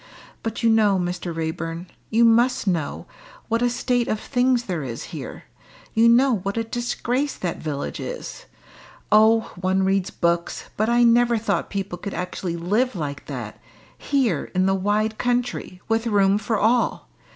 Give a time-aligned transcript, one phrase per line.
[0.41, 1.31] "But you know, Mr.
[1.31, 3.05] Raeburn you must know
[3.49, 5.43] what a state of things there is here
[5.93, 8.47] you know what a disgrace that village is.
[9.11, 9.51] Oh!
[9.57, 13.59] one reads books, but I never thought people could actually live like that
[13.95, 17.07] here in the wide country, with room for all.